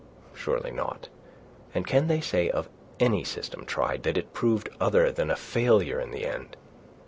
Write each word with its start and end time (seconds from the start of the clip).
Surely 0.33 0.71
not. 0.71 1.09
And 1.75 1.85
can 1.85 2.07
they 2.07 2.21
say 2.21 2.49
of 2.49 2.67
any 2.99 3.23
system 3.23 3.67
tried 3.67 4.01
that 4.01 4.17
it 4.17 4.33
proved 4.33 4.67
other 4.79 5.11
than 5.11 5.29
a 5.29 5.35
failure 5.35 5.99
in 5.99 6.09
the 6.09 6.25
end? 6.25 6.57